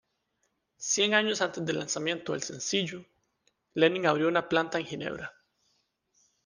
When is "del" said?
1.63-1.77, 2.31-2.41